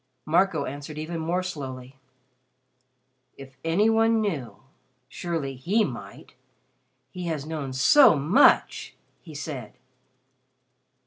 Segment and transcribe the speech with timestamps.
[0.25, 1.95] Marco answered even more slowly.
[3.37, 4.63] "If any one knew
[5.07, 6.33] surely he might.
[7.11, 9.73] He has known so much," he said.